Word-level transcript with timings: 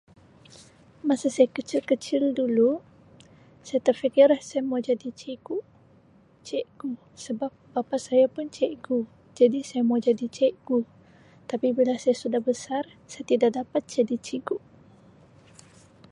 Masa 1.07 1.27
saya 1.35 1.45
kecil-kecil 1.57 2.23
dulu 2.39 2.69
saya 3.67 3.81
terfikir 3.87 4.29
saya 4.49 4.63
mau 4.69 4.79
jadi 4.89 5.07
Cigu, 5.19 5.57
Cikgu 6.47 6.91
sebab 7.25 7.51
bapa 7.77 7.97
saya 8.07 8.25
pun 8.35 8.45
Cikgu 8.57 8.99
jadi 9.39 9.59
saya 9.69 9.83
mau 9.89 9.99
jadi 10.07 10.25
Cikgu 10.37 10.79
tapi 11.49 11.67
bila 11.77 11.93
saya 12.03 12.15
sudah 12.23 12.41
besar 12.49 12.83
saya 13.11 13.23
tidak 13.31 13.51
dapat 13.61 13.81
jadi 13.95 14.15
Cigu. 14.25 14.57